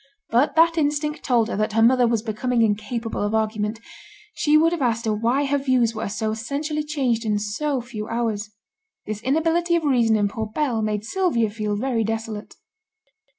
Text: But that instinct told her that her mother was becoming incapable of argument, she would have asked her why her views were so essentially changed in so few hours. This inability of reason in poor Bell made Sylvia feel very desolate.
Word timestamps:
But 0.31 0.55
that 0.55 0.79
instinct 0.79 1.23
told 1.23 1.47
her 1.47 1.55
that 1.57 1.73
her 1.73 1.81
mother 1.83 2.07
was 2.07 2.23
becoming 2.23 2.63
incapable 2.63 3.21
of 3.21 3.35
argument, 3.35 3.79
she 4.33 4.57
would 4.57 4.71
have 4.71 4.81
asked 4.81 5.05
her 5.05 5.13
why 5.13 5.45
her 5.45 5.59
views 5.59 5.93
were 5.93 6.09
so 6.09 6.31
essentially 6.31 6.83
changed 6.83 7.23
in 7.23 7.37
so 7.37 7.81
few 7.81 8.07
hours. 8.07 8.49
This 9.05 9.21
inability 9.21 9.75
of 9.75 9.83
reason 9.83 10.15
in 10.15 10.27
poor 10.27 10.47
Bell 10.47 10.81
made 10.81 11.05
Sylvia 11.05 11.51
feel 11.51 11.75
very 11.75 12.03
desolate. 12.03 12.55